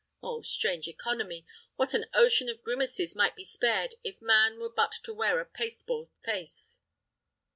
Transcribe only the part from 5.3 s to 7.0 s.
a pasteboard face!"